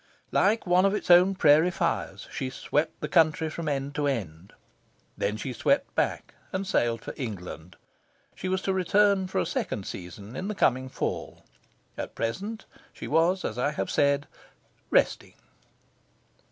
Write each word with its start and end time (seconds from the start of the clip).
Like 0.31 0.65
one 0.65 0.83
of 0.83 0.95
its 0.95 1.11
own 1.11 1.35
prairie 1.35 1.69
fires, 1.69 2.27
she 2.31 2.49
swept 2.49 3.01
the 3.01 3.07
country 3.07 3.51
from 3.51 3.69
end 3.69 3.93
to 3.93 4.07
end. 4.07 4.51
Then 5.15 5.37
she 5.37 5.53
swept 5.53 5.93
back, 5.93 6.33
and 6.51 6.65
sailed 6.65 7.01
for 7.01 7.13
England. 7.17 7.75
She 8.33 8.49
was 8.49 8.63
to 8.63 8.73
return 8.73 9.27
for 9.27 9.37
a 9.37 9.45
second 9.45 9.85
season 9.85 10.35
in 10.35 10.47
the 10.47 10.55
coming 10.55 10.89
Fall. 10.89 11.43
At 11.99 12.15
present, 12.15 12.65
she 12.91 13.07
was, 13.07 13.45
as 13.45 13.59
I 13.59 13.73
have 13.73 13.91
said, 13.91 14.25
"resting." 14.89 15.35